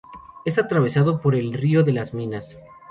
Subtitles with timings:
[0.45, 2.57] Es atravesado por el río de las Minas.